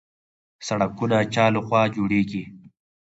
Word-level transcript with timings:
سړکونه 0.67 1.17
چا 1.33 1.45
لخوا 1.55 1.81
جوړیږي؟ 1.95 2.43